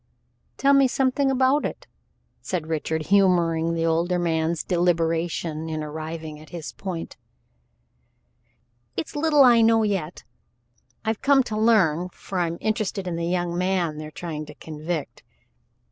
"Tell 0.57 0.73
me 0.73 0.87
something 0.87 1.29
about 1.29 1.63
it," 1.63 1.85
said 2.41 2.65
Richard, 2.65 3.03
humoring 3.13 3.75
the 3.75 3.85
older 3.85 4.17
man's 4.17 4.63
deliberation 4.63 5.69
in 5.69 5.83
arriving 5.83 6.39
at 6.39 6.49
his 6.49 6.71
point. 6.73 7.17
"It's 8.97 9.15
little 9.15 9.43
I 9.43 9.61
know 9.61 9.83
yet. 9.83 10.23
I've 11.05 11.21
come 11.21 11.43
to 11.43 11.55
learn, 11.55 12.09
for 12.09 12.39
I'm 12.39 12.57
interested 12.61 13.07
in 13.07 13.15
the 13.15 13.27
young 13.27 13.55
man 13.55 13.99
they're 13.99 14.09
trying 14.09 14.47
to 14.47 14.55
convict. 14.55 15.21